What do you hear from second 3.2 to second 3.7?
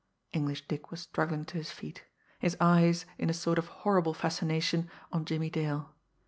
a sort of